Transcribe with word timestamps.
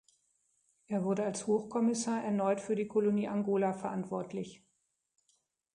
Er 0.87 1.03
wurde 1.03 1.21
als 1.23 1.45
Hochkommissar 1.45 2.23
erneut 2.23 2.59
für 2.59 2.75
die 2.75 2.87
Kolonie 2.87 3.27
Angola 3.27 3.71
verantwortlich. 3.71 4.63